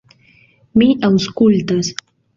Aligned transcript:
Mi 0.81 0.87
aŭskultas. 1.11 1.93